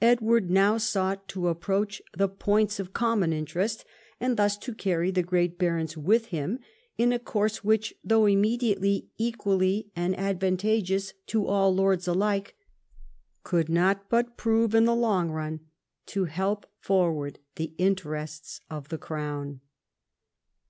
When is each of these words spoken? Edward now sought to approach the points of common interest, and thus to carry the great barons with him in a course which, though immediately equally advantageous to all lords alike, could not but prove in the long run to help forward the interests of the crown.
Edward 0.00 0.50
now 0.50 0.78
sought 0.78 1.28
to 1.28 1.48
approach 1.48 2.00
the 2.16 2.26
points 2.26 2.80
of 2.80 2.94
common 2.94 3.34
interest, 3.34 3.84
and 4.18 4.38
thus 4.38 4.56
to 4.56 4.74
carry 4.74 5.10
the 5.10 5.22
great 5.22 5.58
barons 5.58 5.94
with 5.94 6.28
him 6.28 6.58
in 6.96 7.12
a 7.12 7.18
course 7.18 7.62
which, 7.62 7.92
though 8.02 8.24
immediately 8.24 9.10
equally 9.18 9.90
advantageous 9.94 11.12
to 11.26 11.46
all 11.46 11.70
lords 11.74 12.08
alike, 12.08 12.54
could 13.42 13.68
not 13.68 14.08
but 14.08 14.38
prove 14.38 14.74
in 14.74 14.86
the 14.86 14.96
long 14.96 15.30
run 15.30 15.60
to 16.06 16.24
help 16.24 16.64
forward 16.78 17.38
the 17.56 17.74
interests 17.76 18.62
of 18.70 18.88
the 18.88 18.96
crown. 18.96 19.60